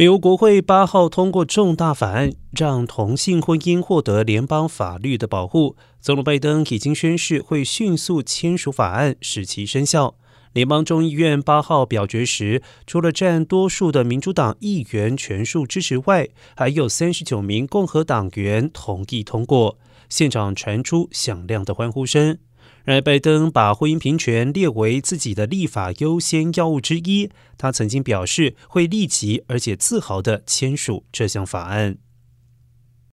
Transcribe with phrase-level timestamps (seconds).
[0.00, 5.74] 美国国会八号通过重大法案，让同性婚姻获得联邦法律的保护。
[6.00, 10.14] 总统拜登已经宣誓会迅速签署法案，使其生效。
[10.52, 19.80] 联邦众议院八号表决时，除了占多数的民主党议员全数支持外，还有三十九名共和党员同意通过。
[20.08, 22.38] 现场传出响亮的欢呼声。
[22.84, 31.98] 然而拜登把婚姻平权列为自己的立法优先要务之一，他曾经表示会立即而且自豪地签署这项法案。